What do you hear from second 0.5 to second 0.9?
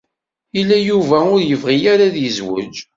Yella